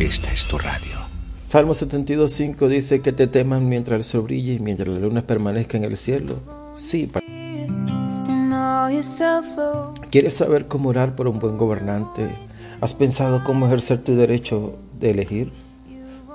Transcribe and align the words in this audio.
esta 0.00 0.32
es 0.32 0.46
tu 0.46 0.56
radio. 0.56 0.96
Salmo 1.42 1.72
72.5 1.72 2.68
dice 2.68 3.00
que 3.02 3.12
te 3.12 3.26
teman 3.26 3.68
mientras 3.68 3.98
el 3.98 4.04
sol 4.04 4.22
brille 4.22 4.54
y 4.54 4.60
mientras 4.60 4.88
la 4.88 4.98
luna 4.98 5.22
permanezca 5.22 5.76
en 5.76 5.84
el 5.84 5.96
cielo. 5.96 6.40
Sí, 6.74 7.10
¿Quieres 10.10 10.34
saber 10.34 10.66
cómo 10.66 10.88
orar 10.88 11.14
por 11.14 11.28
un 11.28 11.38
buen 11.38 11.58
gobernante? 11.58 12.34
¿Has 12.80 12.94
pensado 12.94 13.44
cómo 13.44 13.66
ejercer 13.66 14.02
tu 14.02 14.14
derecho 14.14 14.78
de 14.98 15.10
elegir? 15.10 15.52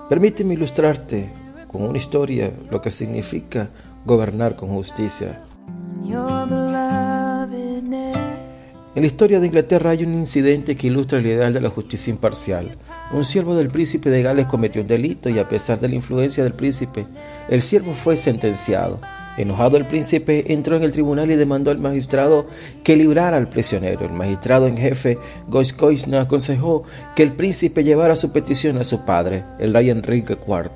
Permíteme 0.10 0.54
ilustrarte 0.54 1.32
con 1.68 1.82
una 1.84 1.98
historia 1.98 2.54
lo 2.70 2.82
que 2.82 2.92
significa 2.92 3.70
gobernar 4.06 4.56
con 4.56 4.70
justicia. 4.70 5.42
En 8.96 9.02
la 9.02 9.08
historia 9.08 9.42
de 9.42 9.48
Inglaterra 9.48 9.90
hay 9.90 10.06
un 10.06 10.14
incidente 10.14 10.78
que 10.78 10.88
ilustra 10.88 11.20
el 11.20 11.26
ideal 11.26 11.52
de 11.52 11.60
la 11.60 11.70
justicia 11.70 12.12
imparcial. 12.12 12.78
Un 13.12 13.26
siervo 13.26 13.54
del 13.54 13.68
príncipe 13.68 14.10
de 14.10 14.24
Gales 14.24 14.46
cometió 14.46 14.82
un 14.82 14.88
delito 14.88 15.28
y 15.28 15.38
a 15.38 15.50
pesar 15.50 15.82
de 15.82 15.90
la 15.90 15.96
influencia 15.96 16.46
del 16.46 16.54
príncipe, 16.54 17.06
el 17.50 17.62
siervo 17.62 17.94
fue 17.94 18.16
sentenciado. 18.16 19.02
Enojado 19.36 19.76
el 19.76 19.86
príncipe 19.86 20.54
entró 20.54 20.78
en 20.78 20.84
el 20.84 20.94
tribunal 20.94 21.30
y 21.30 21.36
demandó 21.36 21.72
al 21.72 21.80
magistrado 21.80 22.48
que 22.86 22.96
librara 22.96 23.36
al 23.36 23.50
prisionero. 23.50 24.06
El 24.06 24.14
magistrado 24.14 24.66
en 24.66 24.78
jefe, 24.78 25.18
Goiscoisna, 25.50 26.22
aconsejó 26.22 26.86
que 27.18 27.24
el 27.24 27.34
príncipe 27.34 27.84
llevara 27.84 28.16
su 28.16 28.32
petición 28.32 28.78
a 28.78 28.86
su 28.86 29.04
padre, 29.04 29.44
el 29.60 29.74
rey 29.74 29.90
Enrique 29.90 30.38
IV, 30.48 30.72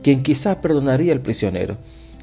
quien 0.00 0.22
quizás 0.22 0.58
perdonaría 0.58 1.12
al 1.12 1.22
prisionero. 1.22 1.76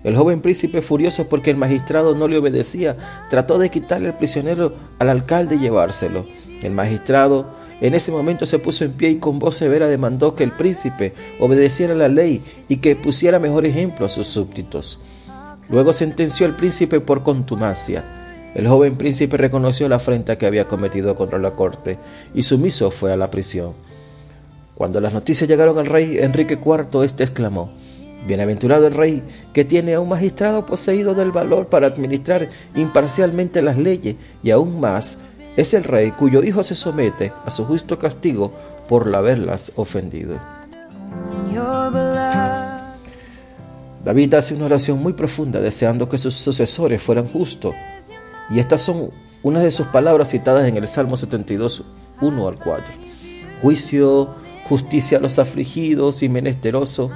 El 0.04 0.16
joven 0.16 0.42
príncipe, 0.42 0.82
furioso 0.82 1.28
porque 1.28 1.52
el 1.52 1.58
magistrado 1.58 2.16
no 2.16 2.28
le 2.28 2.38
obedecía, 2.38 2.98
trató 3.30 3.60
de 3.60 3.70
quitarle 3.70 4.10
al 4.10 4.18
prisionero 4.18 4.74
al 4.98 5.10
alcalde 5.10 5.56
y 5.56 5.60
llevárselo. 5.60 6.26
El 6.64 6.72
magistrado 6.72 7.54
en 7.82 7.94
ese 7.94 8.12
momento 8.12 8.46
se 8.46 8.60
puso 8.60 8.86
en 8.86 8.94
pie 8.94 9.10
y 9.10 9.16
con 9.18 9.40
voz 9.40 9.56
severa 9.56 9.88
demandó 9.88 10.36
que 10.36 10.44
el 10.44 10.52
príncipe 10.52 11.14
obedeciera 11.40 11.96
la 11.96 12.08
ley 12.08 12.44
y 12.70 12.78
que 12.78 12.96
pusiera 12.96 13.40
mejor 13.40 13.66
ejemplo 13.66 14.06
a 14.06 14.10
sus 14.10 14.28
súbditos. 14.28 15.00
Luego 15.70 15.94
sentenció 15.94 16.46
al 16.46 16.56
príncipe 16.56 17.00
por 17.00 17.24
contumacia. 17.24 18.04
El 18.54 18.68
joven 18.68 18.98
príncipe 18.98 19.38
reconoció 19.38 19.88
la 19.88 19.96
afrenta 19.96 20.38
que 20.38 20.46
había 20.46 20.68
cometido 20.68 21.16
contra 21.16 21.40
la 21.40 21.52
corte 21.52 21.98
y 22.34 22.44
sumiso 22.44 22.92
fue 22.92 23.14
a 23.14 23.18
la 23.18 23.32
prisión. 23.32 23.74
Cuando 24.76 25.00
las 25.00 25.14
noticias 25.14 25.48
llegaron 25.48 25.78
al 25.78 25.86
rey 25.86 26.18
Enrique 26.20 26.60
IV, 26.64 27.04
éste 27.04 27.24
exclamó, 27.24 27.72
Bienaventurado 28.28 28.88
el 28.88 28.94
rey 28.94 29.24
que 29.54 29.66
tiene 29.66 29.96
a 29.96 30.00
un 30.00 30.10
magistrado 30.10 30.66
poseído 30.66 31.16
del 31.16 31.32
valor 31.32 31.68
para 31.68 31.88
administrar 31.88 32.48
imparcialmente 32.76 33.62
las 33.62 33.78
leyes 33.78 34.16
y 34.44 34.52
aún 34.52 34.80
más 34.80 35.20
es 35.58 35.74
el 35.74 35.84
rey 35.84 36.12
cuyo 36.12 36.44
hijo 36.44 36.64
se 36.64 36.76
somete 36.76 37.34
a 37.46 37.50
su 37.50 37.66
justo 37.66 38.00
castigo 38.00 38.54
por 38.88 39.14
haberlas 39.16 39.74
ofendido. 39.76 40.40
David 44.04 44.34
hace 44.34 44.56
una 44.56 44.66
oración 44.66 45.02
muy 45.02 45.14
profunda 45.14 45.60
deseando 45.60 46.10
que 46.10 46.18
sus 46.18 46.36
sucesores 46.36 47.02
fueran 47.02 47.28
justos 47.28 47.74
y 48.50 48.60
estas 48.60 48.82
son 48.82 49.12
unas 49.44 49.64
de 49.64 49.72
sus 49.72 49.88
palabras 49.88 50.30
citadas 50.30 50.68
en 50.68 50.78
el 50.78 50.88
Salmo 50.88 51.18
72, 51.18 51.84
1 52.22 52.48
al 52.48 52.58
4. 52.58 52.94
Juicio, 53.62 54.36
justicia 54.68 55.18
a 55.18 55.22
los 55.22 55.40
afligidos 55.40 56.24
y 56.24 56.30
menesterosos 56.30 57.12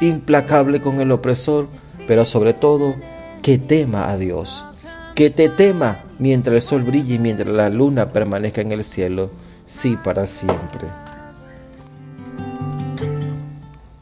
implacable 0.00 0.80
con 0.80 1.00
el 1.00 1.12
opresor, 1.12 1.68
pero 2.06 2.24
sobre 2.24 2.54
todo 2.54 2.94
que 3.42 3.58
tema 3.58 4.10
a 4.10 4.16
Dios, 4.16 4.66
que 5.14 5.30
te 5.30 5.48
tema 5.48 6.04
mientras 6.18 6.54
el 6.54 6.62
sol 6.62 6.82
brille 6.82 7.14
y 7.14 7.18
mientras 7.18 7.48
la 7.48 7.68
luna 7.68 8.12
permanezca 8.12 8.60
en 8.60 8.72
el 8.72 8.84
cielo, 8.84 9.30
sí 9.66 9.96
para 10.02 10.26
siempre. 10.26 10.88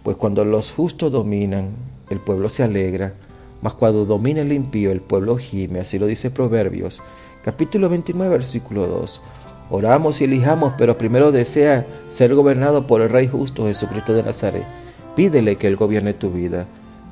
Pues 0.02 0.16
cuando 0.16 0.44
los 0.44 0.72
justos 0.72 1.10
dominan, 1.10 1.70
el 2.10 2.20
pueblo 2.20 2.48
se 2.48 2.62
alegra, 2.62 3.14
mas 3.62 3.74
cuando 3.74 4.04
domina 4.04 4.42
el 4.42 4.52
impío, 4.52 4.92
el 4.92 5.00
pueblo 5.00 5.36
gime, 5.36 5.80
así 5.80 5.98
lo 5.98 6.06
dice 6.06 6.30
Proverbios, 6.30 7.02
capítulo 7.42 7.88
29, 7.88 8.30
versículo 8.30 8.86
2. 8.86 9.22
Oramos 9.68 10.20
y 10.20 10.24
elijamos, 10.24 10.74
pero 10.78 10.96
primero 10.96 11.32
desea 11.32 11.86
ser 12.08 12.36
gobernado 12.36 12.86
por 12.86 13.00
el 13.00 13.08
Rey 13.08 13.26
justo 13.26 13.66
Jesucristo 13.66 14.12
de 14.12 14.22
Nazaret 14.22 14.85
Pídele 15.16 15.56
que 15.56 15.66
Él 15.66 15.76
gobierne 15.76 16.12
tu 16.12 16.30
vida. 16.30 16.66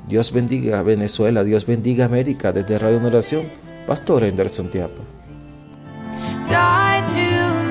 Dios 0.07 0.31
bendiga 0.31 0.79
a 0.79 0.83
Venezuela, 0.83 1.43
Dios 1.43 1.65
bendiga 1.65 2.05
a 2.05 2.07
América. 2.07 2.53
Desde 2.53 2.77
Radio 2.77 3.05
Oración, 3.05 3.43
Pastor 3.87 4.23
Henderson 4.23 4.69
Tiapa. 4.69 5.01